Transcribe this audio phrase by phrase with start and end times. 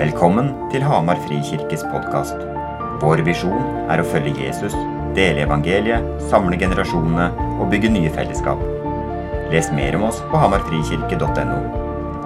[0.00, 2.38] Velkommen til Hamar Frikirkes podkast.
[3.02, 4.72] Vår visjon er å følge Jesus,
[5.12, 7.26] dele evangeliet, samle generasjonene
[7.60, 8.62] og bygge nye fellesskap.
[9.52, 11.60] Les mer om oss på hamarfrikirke.no.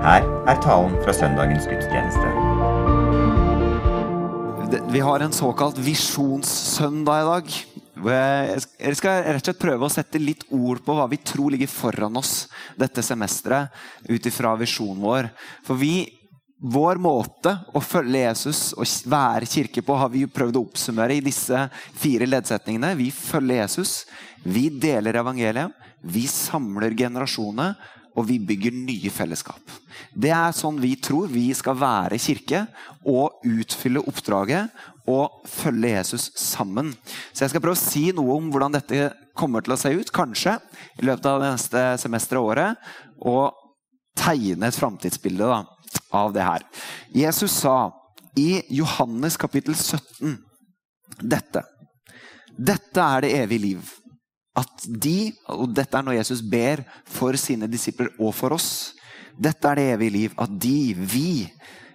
[0.06, 2.30] Her er talen fra søndagens gudstjeneste.
[4.94, 7.54] Vi har en såkalt visjonssøndag i dag.
[8.06, 11.74] Jeg skal rett og slett prøve å sette litt ord på hva vi tror ligger
[11.74, 12.44] foran oss
[12.78, 13.74] dette semesteret
[14.06, 15.34] ut ifra visjonen vår.
[15.66, 16.04] For vi
[16.62, 21.24] vår måte å følge Jesus og være kirke på har vi prøvd å oppsummere i
[21.24, 21.66] disse
[21.98, 22.94] fire leddsetningene.
[22.98, 24.04] Vi følger Jesus,
[24.44, 27.74] vi deler evangeliet, vi samler generasjonene,
[28.14, 29.72] og vi bygger nye fellesskap.
[30.14, 32.60] Det er sånn vi tror vi skal være kirke
[33.10, 34.70] og utfylle oppdraget
[35.10, 36.92] og følge Jesus sammen.
[37.32, 40.14] Så jeg skal prøve å si noe om hvordan dette kommer til å se ut,
[40.14, 40.60] kanskje,
[41.02, 42.88] i løpet av det neste semesteret og året.
[43.18, 43.60] Og
[44.14, 45.50] tegne et framtidsbilde.
[45.50, 45.73] da
[46.14, 46.64] av det her.
[47.14, 47.92] Jesus sa
[48.38, 50.38] i Johannes kapittel 17
[51.20, 51.62] dette.
[52.54, 53.92] Dette er det evige liv.
[54.54, 58.94] At de, og dette er når Jesus ber for sine disipler og for oss.
[59.34, 60.36] Dette er det evige liv.
[60.38, 61.30] At de, vi,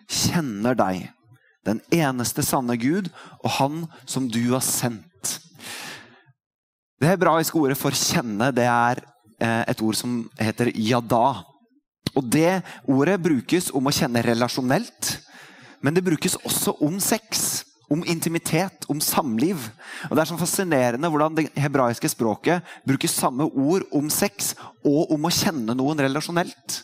[0.10, 1.06] kjenner deg,
[1.68, 3.12] den eneste sanne Gud,
[3.44, 5.38] og Han som du har sendt.
[7.00, 9.00] Det hebraiske ordet for 'kjenne' det er
[9.40, 11.44] eh, et ord som heter 'yada'.
[12.18, 15.18] Og Det ordet brukes om å kjenne relasjonelt,
[15.82, 17.66] men det brukes også om sex.
[17.90, 19.64] Om intimitet, om samliv.
[20.10, 24.54] Og Det er så fascinerende hvordan det hebraiske språket bruker samme ord om sex
[24.86, 26.84] og om å kjenne noen relasjonelt.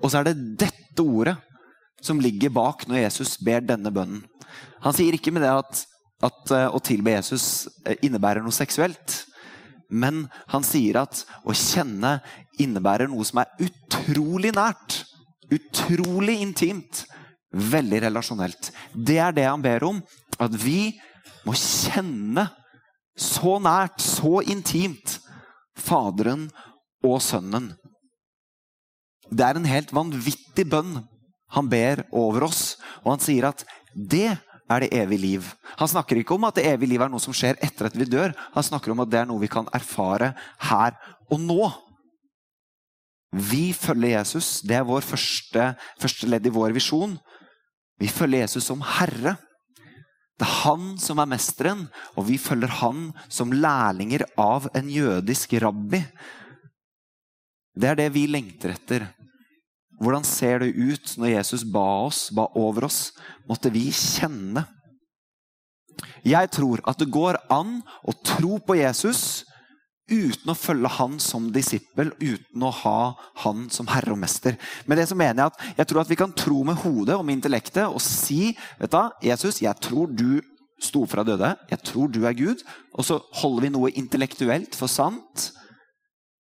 [0.00, 1.36] Og så er det dette ordet
[2.02, 4.24] som ligger bak når Jesus ber denne bønnen.
[4.82, 5.84] Han sier ikke med det at,
[6.24, 9.20] at eh, å tilbe Jesus eh, innebærer noe seksuelt.
[9.90, 12.18] Men han sier at å kjenne
[12.62, 15.02] innebærer noe som er utrolig nært.
[15.50, 17.04] Utrolig intimt.
[17.50, 18.70] Veldig relasjonelt.
[18.94, 20.00] Det er det han ber om.
[20.38, 20.94] At vi
[21.46, 22.46] må kjenne
[23.20, 25.18] så nært, så intimt,
[25.80, 26.46] Faderen
[27.06, 27.72] og Sønnen.
[29.30, 30.98] Det er en helt vanvittig bønn
[31.54, 32.76] han ber over oss.
[33.02, 33.64] Og han sier at
[33.94, 34.36] det
[34.70, 35.50] er det evige liv.
[35.80, 38.06] Han snakker ikke om at det evige liv er noe som skjer etter at vi
[38.08, 38.34] dør.
[38.54, 40.32] Han snakker om at det er noe vi kan erfare
[40.70, 40.96] her
[41.30, 41.70] og nå.
[43.30, 44.60] Vi følger Jesus.
[44.66, 47.14] Det er vår første, første ledd i vår visjon.
[48.00, 49.36] Vi følger Jesus som herre.
[50.40, 51.82] Det er han som er mesteren,
[52.16, 56.00] og vi følger han som lærlinger av en jødisk rabbi.
[57.76, 59.04] Det er det vi lengter etter.
[60.00, 63.10] Hvordan ser det ut når Jesus ba oss, ba over oss?
[63.48, 64.64] Måtte vi kjenne.
[66.24, 69.44] Jeg tror at det går an å tro på Jesus
[70.10, 73.12] uten å følge han som disippel, uten å ha
[73.44, 74.56] han som herre og mester.
[74.88, 77.24] Med det så mener Jeg at jeg tror at vi kan tro med hodet og
[77.26, 78.50] med intellektet og si
[78.80, 80.40] vet du, Jesus, jeg tror du
[80.80, 81.52] sto fra døde.
[81.70, 82.64] Jeg tror du er Gud.
[82.96, 85.50] Og så holder vi noe intellektuelt for sant.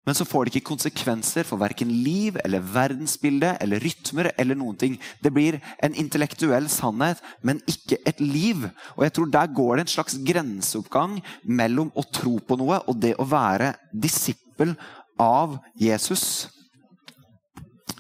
[0.03, 4.33] Men så får det ikke konsekvenser for verken liv eller verdensbilde eller rytmer.
[4.37, 4.97] eller noen ting.
[5.23, 8.67] Det blir en intellektuell sannhet, men ikke et liv.
[8.97, 12.99] Og jeg tror Der går det en slags grenseoppgang mellom å tro på noe og
[12.99, 14.75] det å være disippel
[15.21, 16.49] av Jesus.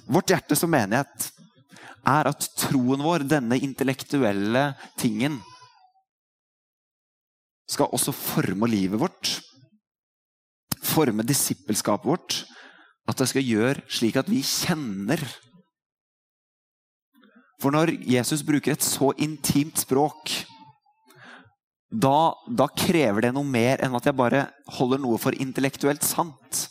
[0.06, 1.30] Vårt hjerte som menighet
[2.04, 5.38] er at troen vår, denne intellektuelle tingen,
[7.70, 9.38] skal også forme livet vårt
[10.92, 12.42] forme disippelskapet vårt.
[13.08, 15.20] At det skal gjøre slik at vi kjenner.
[17.62, 20.32] For når Jesus bruker et så intimt språk,
[21.92, 24.46] da, da krever det noe mer enn at jeg bare
[24.78, 26.66] holder noe for intellektuelt sant.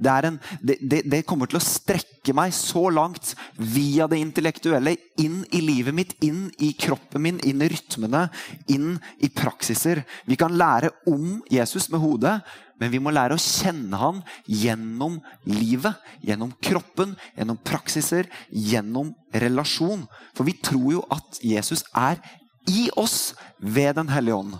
[0.00, 4.94] Det, en, det, det, det, kommer til å strekke meg så langt via det intellektuelle
[5.20, 8.24] inn i livet mitt, inn i kroppen min, inn i rytmene,
[8.72, 10.02] inn i praksiser.
[10.24, 12.38] Vi kan lære om Jesus med hodet,
[12.80, 16.00] men vi må lære å kjenne han gjennom livet.
[16.24, 20.06] Gjennom kroppen, gjennom praksiser, gjennom relasjon.
[20.32, 22.22] For vi tror jo at Jesus er
[22.68, 24.58] i oss ved Den hellige ånd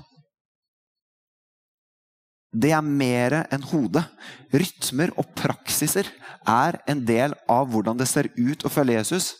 [2.50, 4.02] det er mer enn hodet.
[4.50, 6.08] Rytmer og praksiser
[6.49, 9.37] er en del av hvordan det ser ut å følge Jesus.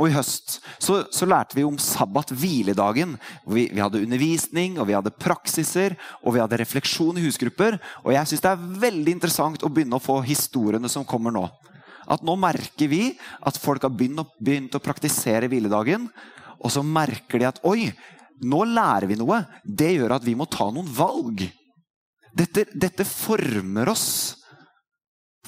[0.00, 3.14] Og I høst så, så lærte vi om sabbat, hviledagen.
[3.44, 7.78] Vi, vi, hadde undervisning, og vi hadde praksiser og vi hadde refleksjon i husgrupper.
[8.02, 11.44] Og jeg synes Det er veldig interessant å begynne å få historiene som kommer nå.
[12.10, 13.12] At Nå merker vi
[13.44, 16.08] at folk har begynt å, begynt å praktisere hviledagen.
[16.62, 17.92] Og så merker de at oi,
[18.42, 19.44] nå lærer vi noe.
[19.62, 21.44] Det gjør at vi må ta noen valg.
[22.32, 24.38] Dette, dette former oss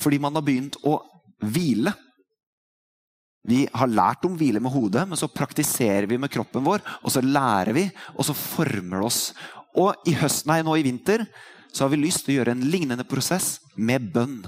[0.01, 0.99] fordi man har begynt å
[1.55, 1.93] hvile.
[3.45, 6.83] Vi har lært om hvile med hodet, men så praktiserer vi med kroppen vår.
[7.05, 7.85] Og så lærer vi,
[8.17, 9.21] og så former det oss.
[9.81, 11.27] Og i høsten nei, nå i vinter
[11.75, 14.41] så har vi lyst til å gjøre en lignende prosess med bønn.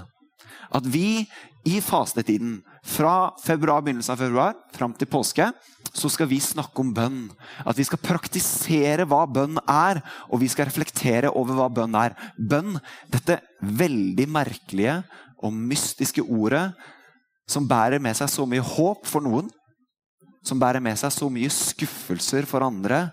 [0.73, 1.27] At vi
[1.67, 5.49] i fastetiden, fra februar, begynnelsen av februar fram til påske,
[5.97, 7.21] så skal vi snakke om bønn.
[7.65, 12.15] At vi skal praktisere hva bønn er, og vi skal reflektere over hva bønn er.
[12.37, 12.77] Bønn,
[13.13, 14.99] dette veldig merkelige
[15.41, 16.69] og mystiske ordet
[17.47, 19.47] som bærer med seg så mye håp for noen,
[20.45, 23.07] som bærer med seg så mye skuffelser for andre,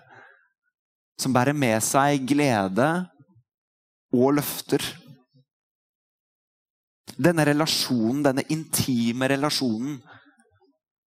[1.19, 2.89] som bærer med seg glede
[4.15, 4.83] og løfter.
[7.15, 9.97] Denne relasjonen, denne intime relasjonen,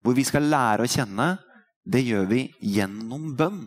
[0.06, 1.31] hvor vi skal lære å kjenne,
[1.85, 2.41] det gjør vi
[2.75, 3.63] gjennom bønn.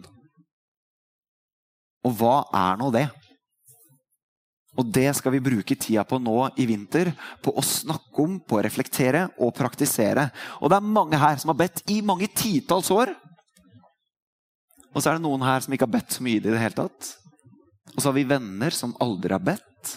[2.07, 3.07] Og hva er nå det?
[4.79, 7.11] Og det skal vi bruke tida på nå i vinter.
[7.43, 10.29] På å snakke om, på å reflektere og praktisere.
[10.63, 13.15] Og det er mange her som har bedt i mange titalls år.
[14.95, 16.79] Og så er det noen her som ikke har bedt så mye i det hele
[16.79, 17.15] tatt.
[17.95, 19.95] Og så har vi venner som aldri har bedt.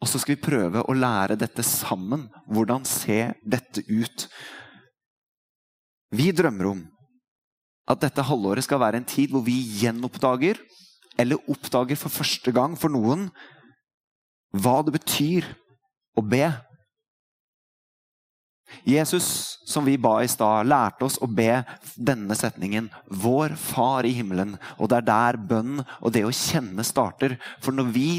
[0.00, 2.26] Og så skal vi prøve å lære dette sammen.
[2.48, 4.26] Hvordan ser dette ut?
[6.10, 6.80] Vi drømmer om
[7.90, 10.58] at dette halvåret skal være en tid hvor vi gjenoppdager
[11.20, 13.28] eller oppdager for første gang for noen
[14.50, 15.46] hva det betyr
[16.18, 16.48] å be.
[18.86, 21.62] Jesus, som vi ba i stad, lærte oss å be
[21.96, 24.58] denne setningen 'Vår Far i himmelen'.
[24.78, 27.38] Og det er der bønn og det å kjenne starter.
[27.60, 28.10] For når vi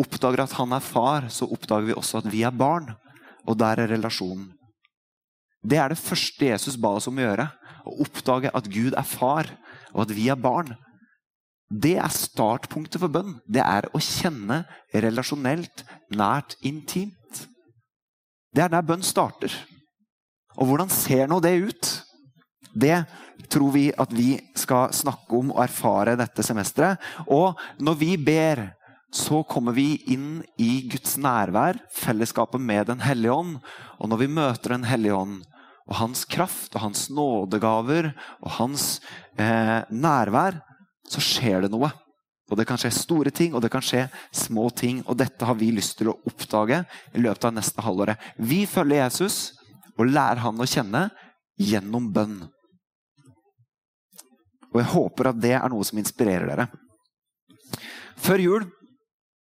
[0.00, 2.96] oppdager at han er far, så oppdager vi også at vi er barn.
[3.46, 4.52] Og der er relasjonen.
[5.60, 7.48] Det er det første Jesus ba oss om å gjøre.
[7.84, 9.50] Å oppdage at Gud er far,
[9.92, 10.74] og at vi er barn.
[11.70, 13.36] Det er startpunktet for bønn.
[13.46, 17.44] Det er å kjenne relasjonelt, nært, intimt.
[18.50, 19.52] Det er der bønn starter.
[20.58, 21.90] Og hvordan ser nå det ut?
[22.74, 22.96] Det
[23.50, 26.98] tror vi at vi skal snakke om og erfare dette semesteret.
[27.30, 28.64] Og når vi ber,
[29.10, 33.56] så kommer vi inn i Guds nærvær, fellesskapet med Den hellige ånd.
[33.98, 35.40] Og når vi møter Den hellige ånd
[35.90, 39.00] og hans kraft og hans nådegaver og hans
[39.34, 40.60] eh, nærvær,
[41.10, 41.90] så skjer det noe.
[42.50, 45.02] Og Det kan skje store ting, og det kan skje små ting.
[45.06, 46.84] Og dette har vi lyst til å oppdage
[47.14, 48.18] i løpet av neste halvåret.
[48.38, 49.52] Vi følger Jesus
[49.96, 51.08] og lærer han å kjenne
[51.58, 52.40] gjennom bønn.
[54.70, 56.68] Og jeg håper at det er noe som inspirerer dere.
[58.20, 58.66] Før jul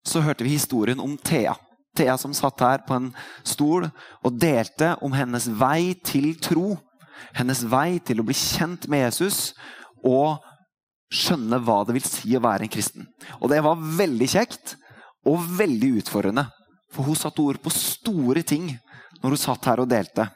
[0.05, 1.55] så hørte vi historien om Thea.
[1.97, 3.09] Thea som satt her på en
[3.47, 3.89] stol
[4.23, 6.77] og delte om hennes vei til tro.
[7.35, 9.51] Hennes vei til å bli kjent med Jesus
[10.05, 10.39] og
[11.11, 13.07] skjønne hva det vil si å være en kristen.
[13.41, 14.77] Og det var veldig kjekt
[15.27, 16.45] og veldig utfordrende.
[16.93, 18.69] For hun satte ord på store ting
[19.19, 20.29] når hun satt her og delte.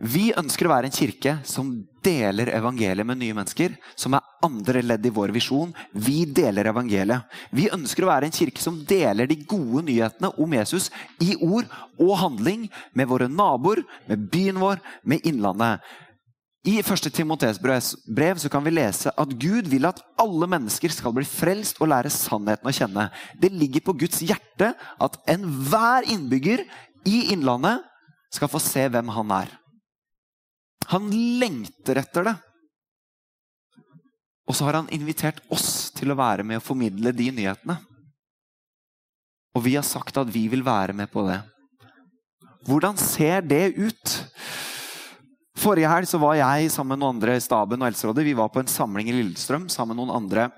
[0.00, 3.74] Vi ønsker å være en kirke som deler evangeliet med nye mennesker.
[4.00, 5.74] Som er andre ledd i vår visjon.
[5.92, 7.28] Vi deler evangeliet.
[7.52, 10.88] Vi ønsker å være en kirke som deler de gode nyhetene om Jesus
[11.20, 11.68] i ord
[12.00, 12.64] og handling
[12.96, 15.84] med våre naboer, med byen vår, med Innlandet.
[16.64, 17.12] I 1.
[17.12, 21.88] Timoteus brev kan vi lese at Gud vil at alle mennesker skal bli frelst og
[21.92, 23.06] lære sannheten å kjenne.
[23.40, 26.64] Det ligger på Guds hjerte at enhver innbygger
[27.08, 27.84] i Innlandet
[28.32, 29.56] skal få se hvem han er.
[30.90, 31.10] Han
[31.40, 32.34] lengter etter det.
[34.50, 37.76] Og så har han invitert oss til å være med og formidle de nyhetene.
[39.54, 41.38] Og vi har sagt at vi vil være med på det.
[42.66, 44.16] Hvordan ser det ut?
[45.60, 48.26] Forrige helg var jeg sammen med noen andre i staben og Helserådet.
[48.26, 50.48] Vi var på en samling i Lillestrøm sammen med noen andre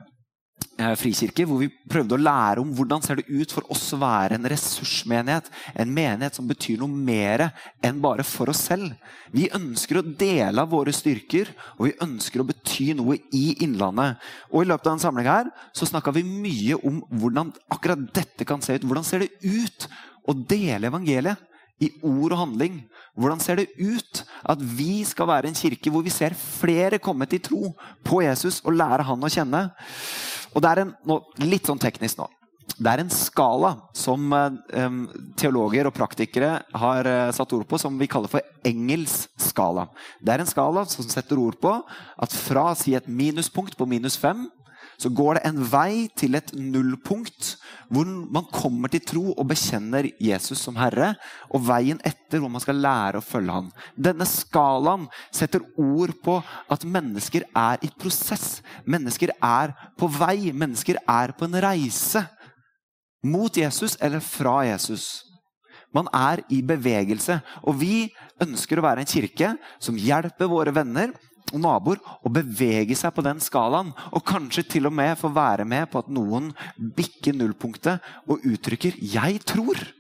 [0.83, 1.47] eh, frikirker.
[1.49, 4.49] Hvor vi prøvde å lære om hvordan ser det ut for oss å være en
[4.53, 5.51] ressursmenighet.
[5.79, 7.49] En menighet som betyr noe mer
[7.85, 8.97] enn bare for oss selv.
[9.33, 14.19] Vi ønsker å dele av våre styrker, og vi ønsker å bety noe i Innlandet.
[14.51, 18.49] Og I løpet av en samling her så snakka vi mye om hvordan akkurat dette
[18.49, 18.85] kan se ut.
[18.89, 19.89] Hvordan ser det ut
[20.29, 21.49] å dele evangeliet?
[21.83, 22.83] i ord og handling.
[23.19, 27.27] Hvordan ser det ut at vi skal være en kirke hvor vi ser flere komme
[27.29, 27.73] til tro
[28.07, 29.65] på Jesus og lære han å kjenne?
[30.53, 32.29] Og det er en, nå, Litt sånn teknisk nå.
[32.73, 34.97] Det er en skala som eh,
[35.39, 39.89] teologer og praktikere har eh, satt ord på, som vi kaller for Engels skala.
[40.23, 44.17] Det er en skala som setter ord på at fra si et minuspunkt på minus
[44.21, 44.47] fem
[45.03, 47.57] så går det en vei til et nullpunkt
[47.93, 51.13] hvor man kommer til tro og bekjenner Jesus som Herre,
[51.53, 53.73] og veien etter hvor man skal lære å følge ham.
[53.99, 56.39] Denne skalaen setter ord på
[56.73, 58.63] at mennesker er i prosess.
[58.87, 60.53] Mennesker er på vei.
[60.55, 62.25] Mennesker er på en reise
[63.27, 65.27] mot Jesus eller fra Jesus.
[65.93, 67.43] Man er i bevegelse.
[67.69, 68.07] Og vi
[68.43, 71.13] ønsker å være en kirke som hjelper våre venner
[71.53, 73.93] og naboer å bevege seg på den skalaen.
[74.13, 78.97] Og kanskje til og med få være med på at noen bikker nullpunktet og uttrykker
[78.99, 79.93] 'jeg tror'.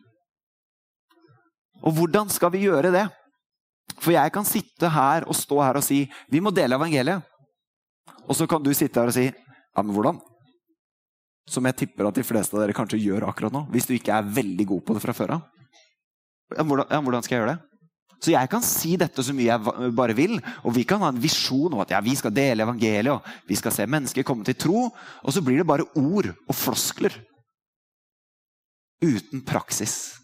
[1.82, 3.08] Og hvordan skal vi gjøre det?
[3.98, 7.22] For jeg kan sitte her og stå her og si 'vi må dele evangeliet'.
[8.28, 10.20] Og så kan du sitte her og si 'ja, men hvordan'?
[11.48, 13.66] Som jeg tipper at de fleste av dere kanskje gjør akkurat nå.
[13.70, 15.42] Hvis du ikke er veldig god på det fra før av.
[16.56, 17.71] Ja, hvordan, ja, hvordan skal jeg gjøre det?
[18.22, 21.22] Så jeg kan si dette så mye jeg bare vil, og vi kan ha en
[21.22, 24.58] visjon om at ja, vi skal dele evangeliet, og vi skal se mennesker komme til
[24.62, 27.16] tro, og så blir det bare ord og floskler.
[29.02, 30.14] Uten praksis.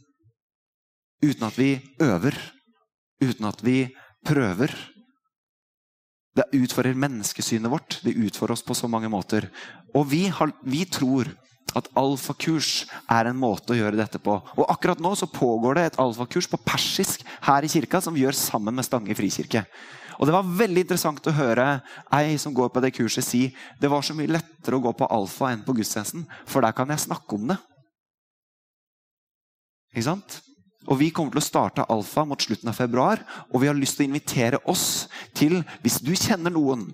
[1.24, 2.38] Uten at vi øver.
[3.18, 3.80] Uten at vi
[4.26, 4.70] prøver.
[6.38, 7.98] Det utfordrer menneskesynet vårt.
[8.06, 9.48] Det utfordrer oss på så mange måter.
[9.98, 11.32] Og vi, har, vi tror
[11.76, 14.38] at alfakurs er en måte å gjøre dette på.
[14.56, 18.24] Og akkurat nå så pågår det et alfakurs på persisk her i kirka som vi
[18.24, 19.64] gjør sammen med Stange frikirke.
[20.18, 21.66] Og Det var veldig interessant å høre
[22.16, 23.42] ei som går på det kurset si
[23.78, 26.90] det var så mye lettere å gå på alfa enn på gudstjenesten, for der kan
[26.90, 27.58] jeg snakke om det.
[29.94, 30.40] Ikke sant?
[30.88, 33.20] Og Vi kommer til å starte Alfa mot slutten av februar.
[33.52, 36.86] Og vi har lyst til å invitere oss til, hvis du kjenner noen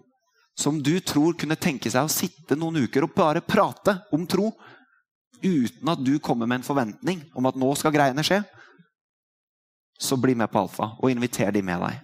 [0.59, 4.53] som du tror kunne tenke seg å sitte noen uker og bare prate om tro,
[5.45, 8.41] uten at du kommer med en forventning om at nå skal greiene skje,
[10.01, 12.01] så bli med på Alfa og inviter de med deg.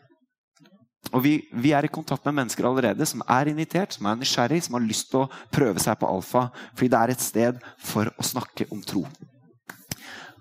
[1.16, 4.60] Og vi, vi, er i kontakt med mennesker allerede som er invitert, som er nysgjerrig,
[4.66, 8.12] som har lyst til å prøve seg på Alfa, fordi det er et sted for
[8.12, 9.02] å snakke om tro.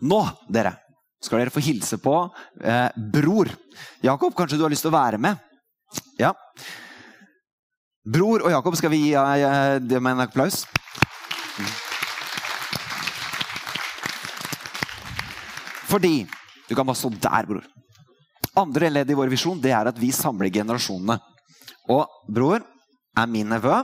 [0.03, 0.19] Nå,
[0.51, 0.75] dere,
[1.23, 2.13] skal dere få hilse på
[2.61, 3.49] eh, bror.
[4.03, 5.39] Jakob, kanskje du har lyst til å være med?
[6.19, 6.35] Ja.
[8.09, 10.63] Bror og Jakob, skal vi gi eh, dem en applaus?
[15.89, 16.27] Fordi
[16.69, 17.63] Du kan bare stå der, bror.
[18.57, 21.15] Andre ledd i vår visjon det er at vi samler generasjonene.
[21.89, 22.61] Og bror
[23.17, 23.79] er min nevø.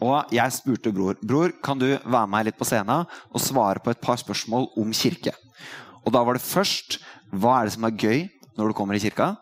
[0.00, 3.92] Og jeg spurte bror Bror, kan du være med litt på scenen og svare på
[3.92, 5.34] et par spørsmål om kirke.
[6.04, 7.02] Og da var det først
[7.36, 8.24] hva er det som er gøy
[8.56, 9.34] når du kommer i kirka?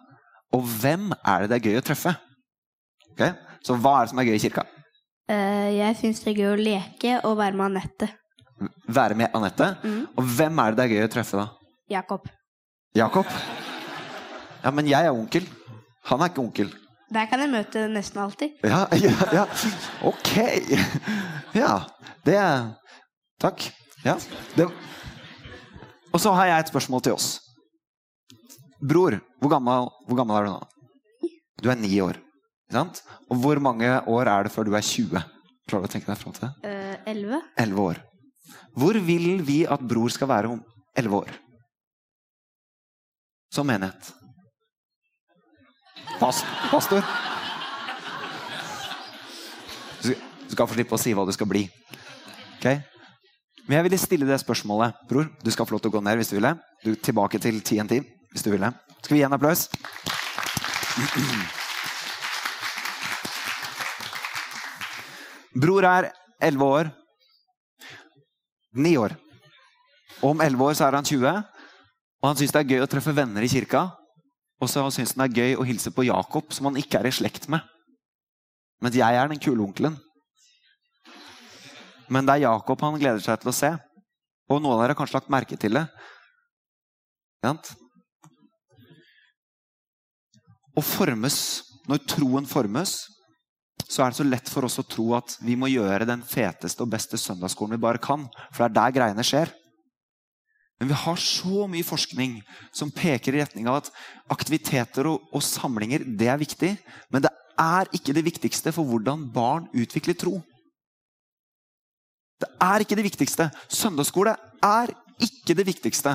[0.50, 2.14] Og hvem er det det er gøy å treffe?
[3.14, 3.38] Okay?
[3.68, 4.64] Så hva er det som er gøy i kirka?
[5.28, 8.08] Uh, jeg syns det er gøy å leke og være med Anette.
[8.88, 9.74] Være med Anette?
[9.84, 10.02] Mm.
[10.16, 11.74] Og hvem er det det er gøy å treffe, da?
[11.92, 12.28] Jakob.
[12.96, 13.28] Jakob?
[14.64, 15.44] Ja, men jeg er onkel.
[16.08, 16.72] Han er ikke onkel.
[17.12, 18.56] Der kan jeg møte nesten alltid.
[18.64, 19.44] Ja, ja, ja.
[20.08, 20.32] Ok.
[21.56, 21.74] Ja.
[22.24, 22.40] Det
[23.38, 23.68] Takk.
[24.04, 24.16] Ja.
[24.56, 24.66] Det
[26.08, 27.26] og så har jeg et spørsmål til oss.
[28.80, 31.28] Bror, hvor gammel, hvor gammel er du nå?
[31.62, 32.16] Du er ni år.
[32.72, 33.00] Sant?
[33.32, 35.22] Og hvor mange år er det før du er 20?
[35.68, 36.52] Klarer du å tenke deg fram til det?
[36.64, 37.40] Uh, 11.
[37.64, 38.02] 11 år.
[38.78, 40.60] Hvor vil vi at bror skal være om
[40.96, 41.32] 11 år?
[43.52, 44.12] Som menighet.
[46.18, 47.04] Past, pastor.
[50.02, 51.64] Du skal få slippe å si hva du skal bli.
[52.58, 52.80] Okay?
[53.66, 55.04] Men jeg ville stille det spørsmålet.
[55.08, 56.50] Bror, du skal få lov til å gå ned hvis du vil.
[56.84, 58.00] Du, tilbake til TNT
[58.32, 58.72] hvis du vil det.
[59.02, 59.68] Skal vi gi en applaus?
[65.58, 66.10] Bror er
[66.40, 66.90] 11 år.
[68.78, 69.16] Ni år.
[70.22, 71.32] Om 11 år så er han 20.
[72.18, 73.88] Og han syns det er gøy å treffe venner i kirka.
[74.62, 77.10] Og så syns han det er gøy å hilse på Jakob, som han ikke er
[77.10, 77.62] i slekt med.
[78.82, 79.98] Mens jeg er den kule onkelen.
[82.08, 83.74] Men det er Jakob han gleder seg til å se.
[84.48, 85.84] Og noen av dere har kanskje lagt merke til det.
[90.78, 91.38] Å formes,
[91.90, 93.00] når troen formes,
[93.86, 96.84] så er det så lett for oss å tro at vi må gjøre den feteste
[96.84, 98.26] og beste søndagsskolen vi bare kan.
[98.50, 99.52] For det er der greiene skjer.
[100.78, 102.36] Men vi har så mye forskning
[102.74, 103.90] som peker i retning av at
[104.30, 106.74] aktiviteter og, og samlinger det er viktig.
[107.10, 110.36] Men det er ikke det viktigste for hvordan barn utvikler tro.
[112.38, 113.48] Det er ikke det viktigste.
[113.66, 116.14] Søndagsskole er ikke det viktigste.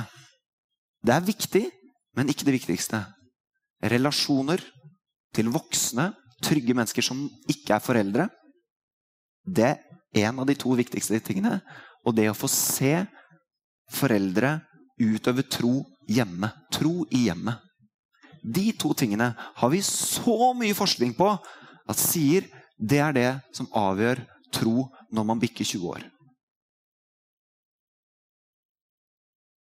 [1.03, 1.65] Det er viktig,
[2.15, 3.01] men ikke det viktigste.
[3.83, 4.63] Relasjoner
[5.35, 8.27] til voksne, trygge mennesker som ikke er foreldre,
[9.43, 11.59] det er en av de to viktigste tingene.
[12.03, 12.95] Og det å få se
[13.93, 14.57] foreldre
[15.01, 16.49] utøve tro hjemme.
[16.73, 17.59] Tro i hjemmet.
[18.43, 23.69] De to tingene har vi så mye forskning på at sier det er det som
[23.71, 24.19] avgjør
[24.53, 26.03] tro når man bikker 20 år.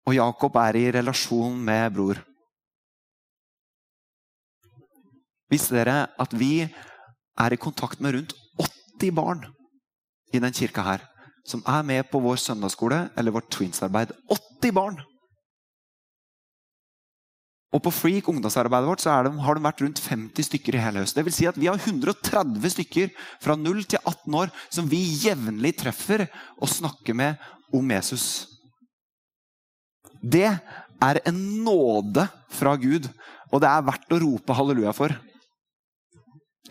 [0.10, 2.18] Og Jakob er i relasjon med bror.
[5.52, 8.36] Visste dere at vi er i kontakt med rundt
[9.02, 9.46] 80 barn
[10.32, 11.08] i den kirka her?
[11.48, 14.14] Som er med på vår søndagsskole eller vårt twinsarbeid.
[14.30, 15.02] 80 barn!
[17.72, 21.04] Og på Freak, ungdomsarbeidet vårt, så de, har de vært rundt 50 stykker i hele
[21.04, 21.16] høst.
[21.16, 25.00] Det vil si at vi har 130 stykker fra 0 til 18 år som vi
[25.24, 26.26] jevnlig treffer
[26.60, 27.40] og snakker med
[27.72, 28.26] om Jesus.
[30.20, 33.08] Det er en nåde fra Gud,
[33.52, 35.16] og det er verdt å rope halleluja for.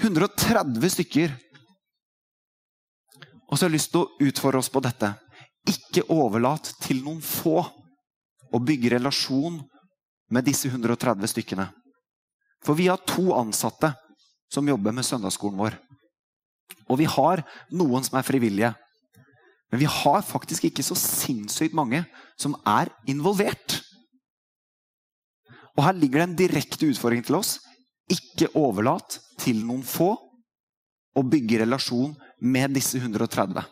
[0.01, 1.35] 130 stykker.
[3.51, 5.13] Og så har jeg lyst til å utfordre oss på dette.
[5.69, 7.61] Ikke overlat til noen få
[8.51, 9.61] å bygge relasjon
[10.31, 11.69] med disse 130 stykkene.
[12.65, 13.93] For vi har to ansatte
[14.51, 15.77] som jobber med søndagsskolen vår.
[16.91, 17.43] Og vi har
[17.75, 18.73] noen som er frivillige.
[19.71, 22.03] Men vi har faktisk ikke så sinnssykt mange
[22.41, 23.79] som er involvert.
[25.77, 27.59] Og her ligger det en direkte utfordring til oss.
[28.11, 30.13] Ikke overlat til noen få
[31.17, 33.65] å bygge relasjon med disse 130.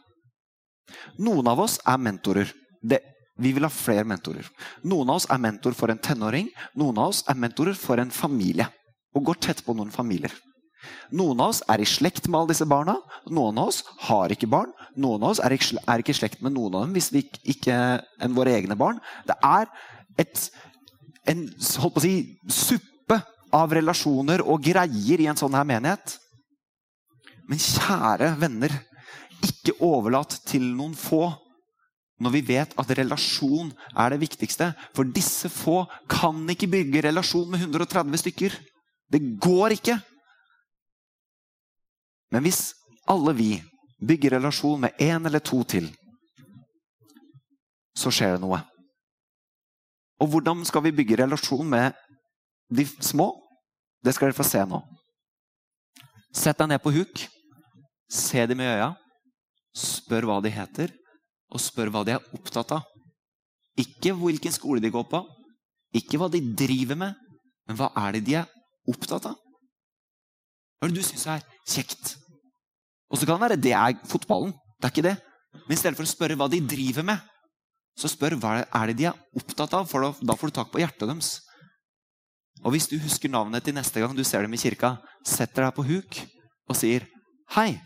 [1.22, 2.50] Noen av oss er mentorer.
[2.80, 3.00] Det
[3.38, 4.46] vi vil ha flere mentorer.
[4.82, 6.48] Noen av oss er mentor for en tenåring.
[6.78, 8.66] Noen av oss er mentorer for en familie.
[9.14, 10.32] Og går tett på noen familier.
[11.14, 12.96] Noen av oss er i slekt med alle disse barna.
[13.30, 14.72] Noen av oss har ikke barn.
[14.98, 17.78] Noen av oss er ikke i slekt med noen av dem hvis vi ikke
[18.22, 18.98] enn våre egne barn.
[19.28, 19.70] Det er
[20.18, 20.44] et,
[21.30, 22.14] en holdt på å si,
[22.50, 22.87] suppe
[23.54, 26.16] av relasjoner og greier i en sånn her menighet.
[27.48, 28.72] Men kjære venner,
[29.44, 31.28] ikke overlat til noen få
[32.18, 34.72] når vi vet at relasjon er det viktigste.
[34.96, 38.56] For disse få kan ikke bygge relasjon med 130 stykker.
[39.08, 39.96] Det går ikke.
[42.34, 42.72] Men hvis
[43.08, 43.52] alle vi
[44.02, 45.88] bygger relasjon med én eller to til,
[47.96, 48.60] så skjer det noe.
[50.18, 51.94] Og hvordan skal vi bygge relasjon med
[52.70, 53.32] de små?
[54.04, 54.80] Det skal dere få se nå.
[56.34, 57.24] Sett deg ned på huk.
[58.08, 58.92] Se dem i øya.
[59.78, 60.92] Spør hva de heter
[61.48, 62.86] og spør hva de er opptatt av.
[63.78, 65.22] Ikke hvilken skole de går på,
[65.96, 67.14] ikke hva de driver med,
[67.68, 68.50] men hva er det de er
[68.90, 69.38] opptatt av?
[70.78, 72.16] Hva er det du syns er kjekt?
[73.08, 74.52] Og så kan det være det er fotballen.
[74.78, 75.16] Det er ikke det.
[75.64, 77.22] Men i stedet for å spørre hva de driver med,
[77.98, 80.82] så spør hva er det de er opptatt av, for da får du tak på
[80.82, 81.38] hjertet deres.
[82.64, 85.74] Og hvis du husker navnet til neste gang du ser dem i kirka, setter deg
[85.76, 86.20] på huk
[86.68, 87.06] og sier
[87.48, 87.80] 'Hei,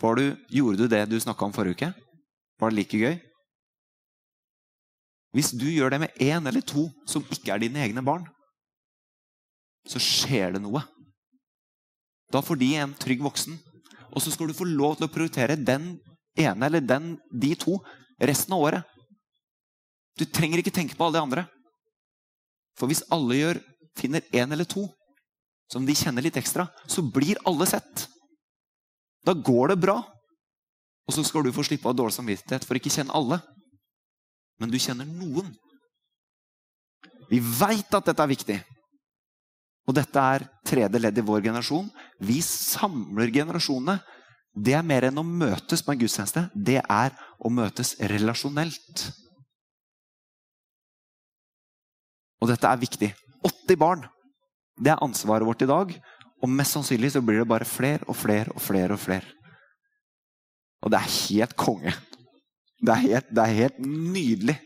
[0.00, 1.92] du, gjorde du det du snakka om forrige uke?
[2.60, 3.16] Var det like gøy?
[5.32, 8.26] Hvis du gjør det med én eller to som ikke er dine egne barn,
[9.86, 10.82] så skjer det noe.
[12.32, 13.58] Da får de en trygg voksen.
[14.10, 15.94] Og så skal du få lov til å prioritere den
[16.38, 17.78] ene eller den, de to
[18.18, 18.82] resten av året.
[20.18, 21.46] Du trenger ikke tenke på alle de andre.
[22.80, 23.60] For hvis alle gjør,
[23.98, 24.86] finner én eller to
[25.70, 28.08] som de kjenner litt ekstra, så blir alle sett.
[29.22, 30.00] Da går det bra.
[31.06, 33.38] Og så skal du få slippe av dårlig samvittighet for ikke kjenne alle.
[34.58, 35.52] Men du kjenner noen.
[37.30, 38.58] Vi veit at dette er viktig.
[39.88, 41.88] Og dette er tredje ledd i vår generasjon.
[42.22, 44.00] Vi samler generasjonene.
[44.50, 46.48] Det er mer enn å møtes på en gudstjeneste.
[46.54, 49.06] Det er å møtes relasjonelt.
[52.40, 53.10] Og dette er viktig.
[53.44, 54.06] 80 barn.
[54.80, 55.92] Det er ansvaret vårt i dag.
[56.40, 58.96] Og mest sannsynlig så blir det bare flere og flere og flere.
[58.96, 59.36] Og flere.
[60.80, 61.92] Og det er helt konge.
[62.80, 64.56] Det er helt, det er helt nydelig.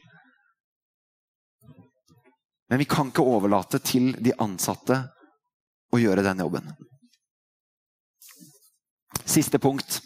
[2.71, 5.01] Men vi kan ikke overlate til de ansatte
[5.93, 6.71] å gjøre den jobben.
[9.25, 9.99] Siste punkt,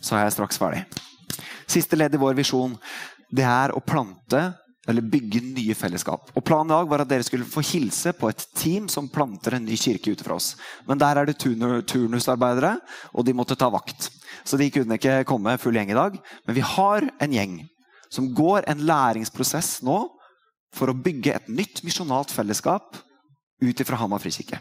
[0.00, 0.82] så er jeg straks ferdig.
[1.68, 2.76] Siste ledd i vår visjon
[3.34, 4.40] det er å plante
[4.86, 6.30] eller bygge nye fellesskap.
[6.34, 9.56] Og Planen i dag var at dere skulle få hilse på et team som planter
[9.56, 10.52] en ny kirke ute fra oss.
[10.86, 12.76] Men der er det turnusarbeidere,
[13.12, 14.10] og de måtte ta vakt.
[14.46, 16.20] Så de kunne ikke komme full gjeng i dag.
[16.46, 17.58] Men vi har en gjeng
[18.12, 19.98] som går en læringsprosess nå
[20.76, 22.98] for å bygge et nytt misjonalt fellesskap
[23.62, 24.60] ut ifra Hamar frikirke.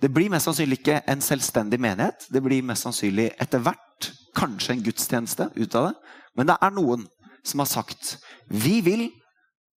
[0.00, 2.26] Det blir mest sannsynlig ikke en selvstendig menighet.
[2.32, 5.94] Det blir mest sannsynlig etter hvert kanskje en gudstjeneste ut av det.
[6.34, 7.04] Men det er noen
[7.44, 8.16] som har sagt
[8.48, 9.06] vi vil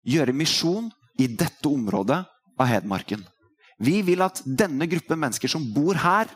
[0.05, 0.89] gjøre misjon
[1.19, 2.21] i dette området
[2.59, 3.23] av Hedmarken.
[3.81, 6.29] Vi vil at denne gruppen mennesker som bor her,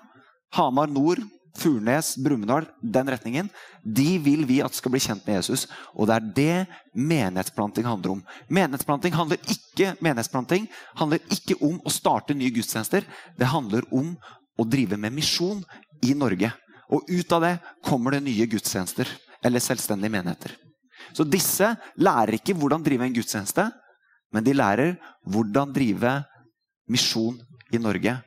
[0.55, 1.21] Hamar nord,
[1.59, 3.49] Furnes, Brumunddal, den retningen,
[3.83, 5.65] de vil vi at skal bli kjent med Jesus.
[5.95, 6.55] Og det er det
[6.93, 8.23] menighetsplanting handler om.
[8.47, 10.67] Menighetsplanting handler ikke, menighetsplanting
[10.99, 13.07] handler ikke om å starte nye gudstjenester.
[13.37, 14.13] Det handler om
[14.59, 15.63] å drive med misjon
[16.05, 16.51] i Norge.
[16.89, 17.55] Og ut av det
[17.85, 19.09] kommer det nye gudstjenester
[19.45, 20.55] eller selvstendige menigheter.
[21.13, 23.69] Så disse lærer ikke hvordan drive en gudstjeneste,
[24.33, 26.19] men de lærer hvordan drive
[26.89, 27.39] misjon
[27.73, 28.17] i Norge.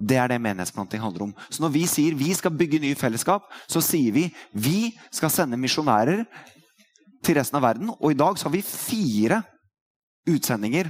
[0.00, 1.34] Det er det menighetsplanting handler om.
[1.50, 5.60] Så når vi sier vi skal bygge nye fellesskap, så sier vi vi skal sende
[5.60, 6.24] misjonærer
[7.24, 7.92] til resten av verden.
[7.98, 9.42] Og i dag så har vi fire
[10.30, 10.88] utsendinger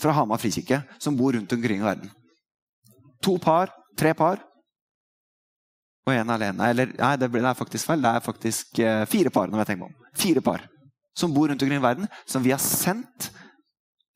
[0.00, 2.10] fra Hamar frikirke som bor rundt omkring i verden.
[3.24, 4.40] To par, tre par.
[6.06, 6.70] Og én alene.
[6.70, 8.02] Eller nei, det, er faktisk feil.
[8.02, 9.50] Det er faktisk eh, fire par.
[9.50, 9.96] når jeg tenker om.
[10.16, 10.66] Fire par
[11.16, 13.30] som bor rundt omkring i verden, som vi har sendt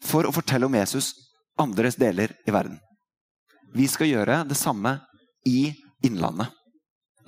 [0.05, 1.15] for å fortelle om Jesus
[1.61, 2.77] andres deler i verden.
[3.75, 4.99] Vi skal gjøre det samme
[5.49, 5.73] i
[6.05, 6.49] Innlandet.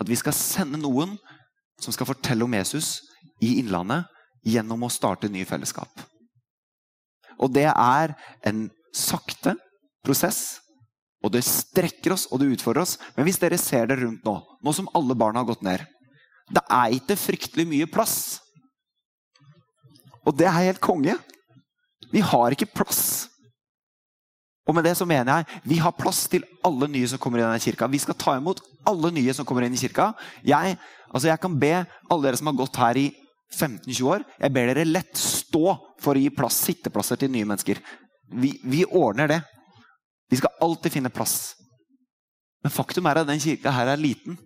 [0.00, 1.14] At vi skal sende noen
[1.80, 3.02] som skal fortelle om Jesus
[3.42, 4.08] i Innlandet
[4.44, 5.90] gjennom å starte nye fellesskap.
[7.38, 8.14] Og det er
[8.48, 9.54] en sakte
[10.04, 10.61] prosess.
[11.22, 12.96] Og det strekker oss og det utfordrer oss.
[13.16, 15.84] Men hvis dere ser det rundt nå, nå som alle barna har gått ned
[16.52, 18.40] Det er ikke fryktelig mye plass.
[20.26, 21.14] Og det er helt konge.
[22.12, 23.28] Vi har ikke plass.
[24.68, 27.46] Og med det så mener jeg vi har plass til alle nye som kommer inn
[27.46, 27.88] i denne kirka.
[27.90, 30.12] Vi skal ta imot alle nye som kommer inn i kirka.
[30.46, 30.76] Jeg,
[31.10, 33.08] altså jeg kan be alle dere som har gått her i
[33.52, 37.82] 15-20 år, jeg ber dere lett stå for å gi plass, sitteplasser til nye mennesker.
[38.32, 39.40] Vi, vi ordner det.
[40.32, 41.52] Vi skal alltid finne plass.
[42.64, 44.38] Men faktum er at den kirka her er liten.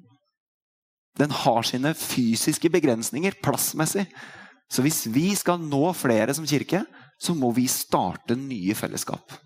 [1.16, 4.04] Den har sine fysiske begrensninger plassmessig.
[4.66, 6.82] Så hvis vi skal nå flere som kirke,
[7.22, 9.36] så må vi starte nye fellesskap.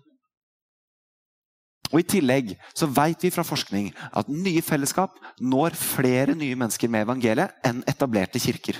[1.91, 6.91] Og I tillegg så vet vi fra forskning at nye fellesskap når flere nye mennesker
[6.91, 8.79] med evangeliet enn etablerte kirker.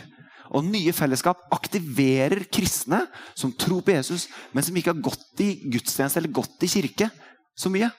[0.52, 3.04] Og nye fellesskap aktiverer kristne
[3.36, 7.12] som tror på Jesus, men som ikke har gått i gudstjeneste eller gått i kirke
[7.58, 7.90] så mye.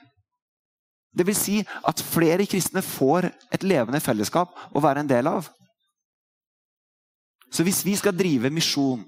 [1.13, 5.49] Det vil si at flere kristne får et levende fellesskap å være en del av.
[7.53, 9.03] Så hvis vi skal drive misjon,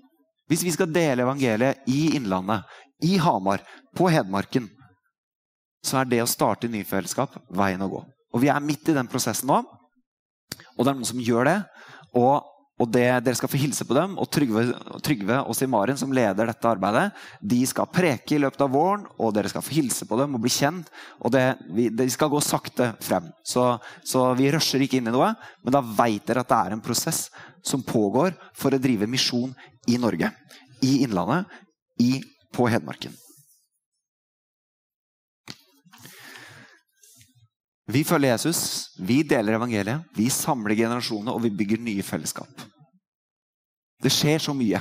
[0.50, 2.66] hvis vi skal dele evangeliet i Innlandet,
[3.04, 3.64] i Hamar,
[3.96, 4.68] på Hedmarken,
[5.84, 8.02] så er det å starte nye fellesskap veien å gå.
[8.34, 9.62] Og Vi er midt i den prosessen nå.
[10.74, 11.58] Og det er noen som gjør det.
[12.18, 12.42] Og
[12.74, 14.16] og det, Dere skal få hilse på dem.
[14.18, 14.64] Og Trygve,
[15.04, 17.06] Trygve og Simaren, som leder dette arbeidet,
[17.38, 20.42] de skal preke i løpet av våren, og dere skal få hilse på dem og
[20.42, 20.90] bli kjent.
[21.22, 21.44] Og det,
[21.76, 23.30] vi, de skal gå sakte frem.
[23.46, 23.68] Så,
[24.02, 25.30] så, vi rusher ikke inn i noe,
[25.62, 27.28] men da veit dere at det er en prosess
[27.64, 29.54] som pågår for å drive misjon
[29.86, 30.32] i Norge.
[30.82, 31.46] I Innlandet,
[32.02, 32.18] i,
[32.54, 33.14] på Hedmarken.
[37.92, 38.60] Vi følger Jesus,
[38.96, 42.64] vi deler evangeliet, vi samler generasjoner, og vi bygger nye fellesskap.
[44.02, 44.80] Det skjer så mye.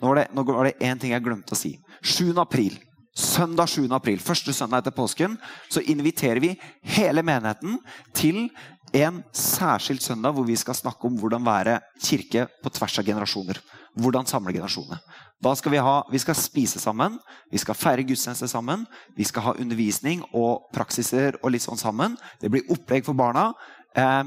[0.00, 1.74] Nå var det, nå var det én ting jeg glemte å si.
[2.00, 2.32] 7.
[2.40, 2.78] april,
[3.18, 3.84] søndag 7.
[3.94, 5.36] april, første søndag etter påsken,
[5.68, 6.54] så inviterer vi
[6.96, 7.78] hele menigheten
[8.16, 8.46] til
[8.96, 13.60] en særskilt søndag hvor vi skal snakke om hvordan være kirke på tvers av generasjoner.
[13.98, 15.00] Hvordan samle generasjonene.
[15.42, 17.18] Da skal vi, ha, vi skal spise sammen,
[17.52, 18.86] vi skal feire gudstjeneste sammen.
[19.16, 22.16] Vi skal ha undervisning og praksiser og litt sånn sammen.
[22.42, 23.52] Det blir opplegg for barna.
[23.94, 24.24] Eh,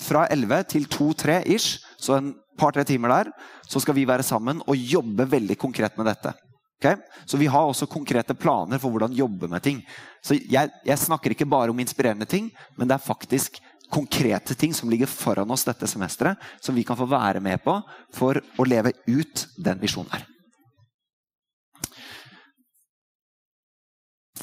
[0.00, 3.32] fra 11 til 2-3 ish, så en par-tre timer der,
[3.68, 6.32] så skal vi være sammen og jobbe veldig konkret med dette.
[6.80, 6.96] Okay?
[7.28, 9.82] Så vi har også konkrete planer for hvordan jobbe med ting.
[10.24, 13.60] Så jeg, jeg snakker ikke bare om inspirerende ting, men det er faktisk
[13.90, 17.76] konkrete ting som ligger foran oss dette semesteret, som vi kan få være med på
[18.14, 20.26] for å leve ut den visjonen her.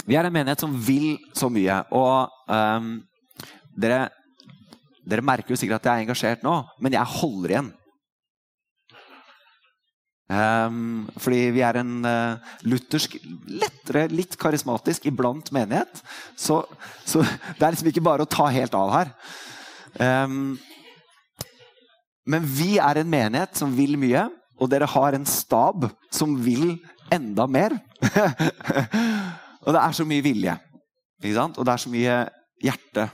[0.07, 1.81] Vi er en menighet som vil så mye.
[1.95, 2.93] Og um,
[3.75, 4.07] dere,
[5.03, 7.73] dere, merker jo sikkert at jeg er engasjert nå, men jeg holder igjen.
[10.27, 13.15] Um, fordi vi er en uh, luthersk,
[13.47, 16.01] lettere, litt karismatisk iblant menighet.
[16.35, 16.61] Så,
[17.07, 17.23] så,
[17.55, 19.13] det er liksom ikke bare å ta helt av her.
[19.95, 20.57] Um,
[22.27, 24.25] men vi er en menighet som vil mye,
[24.59, 26.75] og dere har en stab som vil
[27.13, 27.77] enda mer.
[29.67, 30.53] Og det er så mye vilje.
[31.27, 32.17] Og det er så mye
[32.63, 33.07] hjerte.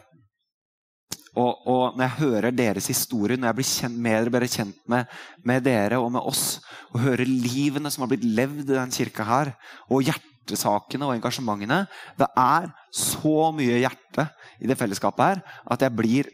[1.33, 5.09] Og, og, når jeg hører deres historie, når jeg blir kjent, mer bedre kjent med,
[5.41, 6.59] med, dere og med oss,
[6.93, 9.53] og hører livene som har blitt levd i den kirka her,
[9.89, 11.79] og hjertesakene og engasjementene
[12.19, 14.27] Det er så mye hjerte
[14.61, 15.41] i det fellesskapet her
[15.73, 16.29] at jeg blir,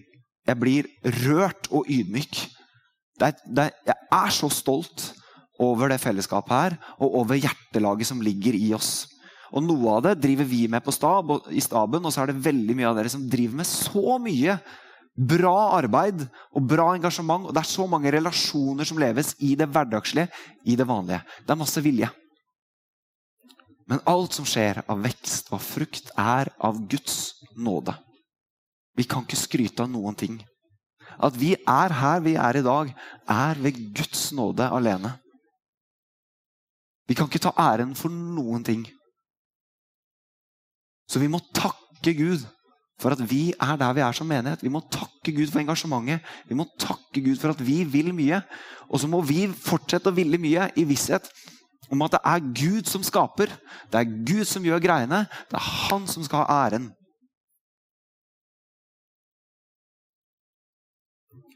[0.50, 0.90] jeg blir
[1.22, 2.42] rørt og ydmyk.
[3.20, 5.14] Det er, det er, jeg er så stolt
[5.60, 9.08] over det fellesskapet her, og over hjertelaget som ligger i oss.
[9.56, 12.76] Og Noe av det driver vi med stab, i staben, og så er det veldig
[12.78, 14.60] mye av dere som driver med så mye
[15.20, 16.24] bra arbeid
[16.56, 17.48] og bra engasjement.
[17.48, 20.30] Og det er så mange relasjoner som leves i det hverdagslige,
[20.66, 21.22] i det vanlige.
[21.44, 22.10] Det er masse vilje.
[23.90, 27.96] Men alt som skjer av vekst og frukt, er av Guds nåde.
[28.98, 30.38] Vi kan ikke skryte av noen ting.
[31.20, 32.94] At vi er her vi er i dag,
[33.28, 35.16] er ved Guds nåde alene.
[37.10, 38.86] Vi kan ikke ta æren for noen ting.
[41.10, 42.46] Så vi må takke Gud
[43.00, 44.64] for at vi er der vi er som menighet.
[44.64, 46.26] Vi må takke Gud for engasjementet.
[46.50, 48.42] Vi må takke Gud for at vi vil mye.
[48.90, 51.32] Og så må vi fortsette å ville mye i visshet
[51.90, 53.50] Om at det er Gud som skaper.
[53.90, 55.24] Det er Gud som gjør greiene.
[55.50, 56.92] Det er han som skal ha æren.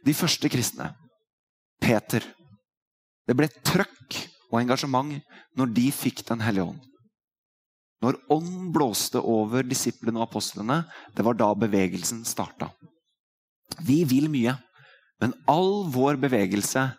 [0.04, 0.90] De første kristne,
[1.80, 2.26] Peter
[3.28, 4.18] Det ble trøkk
[4.50, 5.14] og engasjement
[5.56, 6.93] når de fikk Den hellige ånd.
[8.04, 10.82] Når ånden blåste over disiplene og apostlene,
[11.16, 12.68] det var da bevegelsen starta.
[13.80, 14.58] Vi vil mye,
[15.24, 16.90] men all vår bevegelse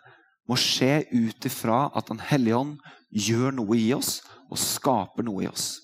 [0.49, 2.73] må skje ut ifra at Den hellige ånd
[3.13, 5.75] gjør noe i oss og skaper noe i oss.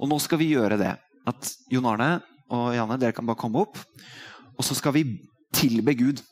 [0.00, 0.94] Og nå skal vi gjøre det.
[1.26, 2.20] At Jon Arne
[2.52, 3.78] og Janne, dere kan bare komme opp.
[4.56, 5.04] Og så skal vi
[5.56, 6.22] tilbe Gud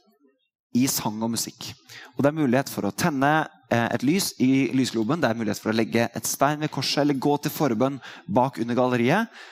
[0.74, 1.72] i sang og musikk.
[2.14, 3.46] Og Det er mulighet for å tenne
[3.94, 5.20] et lys i lysgloben.
[5.20, 8.60] Det er mulighet for å legge et stein ved korset eller gå til forbønn bak
[8.62, 9.42] under galleriet.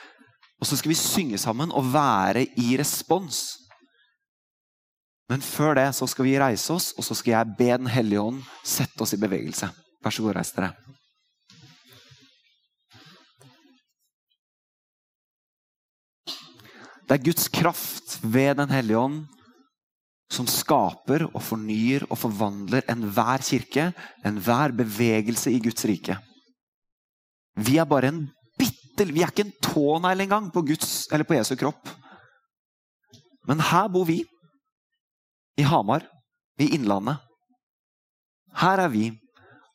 [0.61, 3.43] Og så skal vi synge sammen og være i respons.
[5.31, 8.21] Men før det så skal vi reise oss, og så skal jeg be Den hellige
[8.21, 9.71] ånd sette oss i bevegelse.
[10.03, 10.73] Vær så god, reis dere.
[17.03, 19.23] Det er Guds kraft ved Den hellige ånd
[20.33, 23.91] som skaper og fornyer og forvandler enhver kirke,
[24.25, 26.17] enhver bevegelse i Guds rike.
[27.61, 28.23] Vi er bare en
[28.57, 31.89] bitte Vi er ikke en tånegl engang på Guds eller på Jesu kropp.
[33.49, 34.19] Men her bor vi.
[35.57, 36.05] I Hamar.
[36.61, 37.17] I Innlandet.
[38.53, 39.07] Her er vi.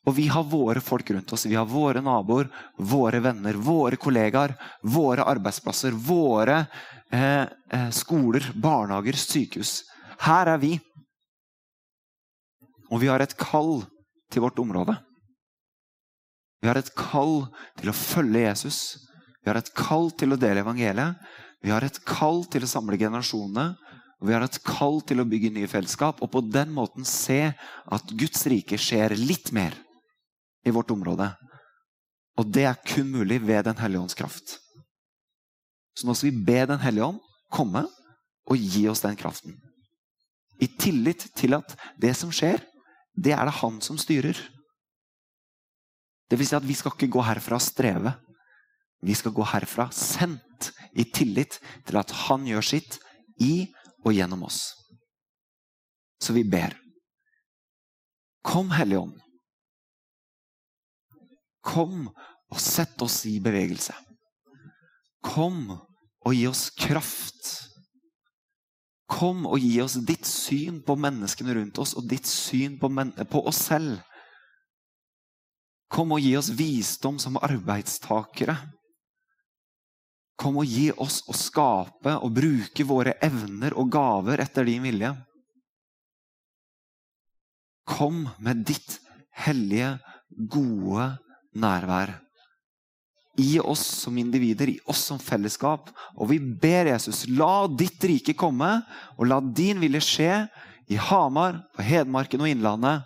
[0.07, 1.45] Og vi har våre folk rundt oss.
[1.45, 6.61] Vi har våre naboer, våre venner, våre kollegaer, våre arbeidsplasser, våre
[7.11, 9.81] eh, eh, skoler, barnehager, sykehus.
[10.25, 10.73] Her er vi.
[12.89, 13.83] Og vi har et kall
[14.33, 14.95] til vårt område.
[16.59, 17.45] Vi har et kall
[17.79, 18.79] til å følge Jesus.
[19.39, 21.19] Vi har et kall til å dele evangeliet.
[21.63, 23.71] Vi har et kall til å samle generasjonene.
[24.19, 27.53] Og vi har et kall til å bygge nye fellesskap og på den måten se
[27.55, 29.77] at Guds rike skjer litt mer
[30.67, 31.29] i vårt område.
[32.39, 34.57] Og det er kun mulig ved Den hellige ånds kraft.
[35.95, 37.85] Så nå skal vi be Den hellige ånd komme
[38.49, 39.55] og gi oss den kraften.
[40.59, 42.61] I tillit til at det som skjer,
[43.15, 44.37] det er det han som styrer.
[46.29, 48.13] Det vil si at vi skal ikke gå herfra og streve.
[49.01, 52.99] Vi skal gå herfra sendt i tillit til at han gjør sitt
[53.41, 53.69] i
[54.03, 54.61] og gjennom oss.
[56.19, 56.75] Så vi ber.
[58.43, 59.17] Kom, Hellige Ånd.
[61.63, 63.95] Kom og sett oss i bevegelse.
[65.23, 67.68] Kom og gi oss kraft.
[69.09, 72.91] Kom og gi oss ditt syn på menneskene rundt oss og ditt syn på,
[73.31, 73.97] på oss selv.
[75.89, 78.55] Kom og gi oss visdom som arbeidstakere.
[80.39, 85.11] Kom og gi oss å skape og bruke våre evner og gaver etter din vilje.
[87.89, 88.99] Kom med ditt
[89.41, 89.97] hellige,
[90.29, 91.09] gode
[91.57, 92.13] nærvær.
[93.39, 95.89] I oss som individer, i oss som fellesskap.
[96.17, 98.81] Og vi ber Jesus, la ditt rike komme,
[99.15, 100.33] og la din vilje skje
[100.89, 103.05] i Hamar, på Hedmarken og Innlandet,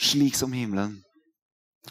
[0.00, 0.96] slik som himmelen.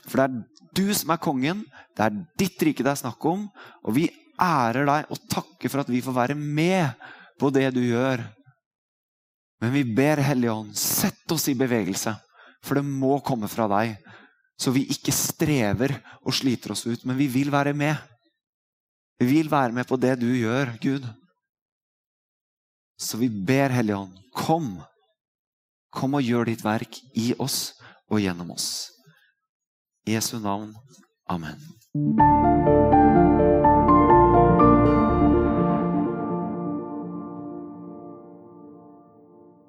[0.06, 1.64] For det er du som er kongen,
[1.96, 3.46] det er ditt rike det er snakk om,
[3.86, 4.10] og vi
[4.42, 6.92] ærer deg og takker for at vi får være med
[7.40, 8.24] på det du gjør.
[9.64, 12.16] Men vi ber Hellige Ånd, sett oss i bevegelse,
[12.66, 13.96] for det må komme fra deg.
[14.60, 17.96] Så vi ikke strever og sliter oss ut, men vi vil være med.
[19.20, 21.08] Vi vil være med på det du gjør, Gud.
[23.00, 24.78] Så vi ber Hellige Ånd, kom.
[25.92, 27.76] Kom og gjør ditt verk i oss
[28.12, 28.92] og gjennom oss.
[30.08, 30.72] I Jesu navn.
[31.28, 31.60] Amen.